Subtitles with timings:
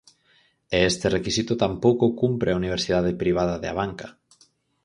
[0.75, 4.07] E este requisito tampouco o cumpre a universidade privada de Abanca.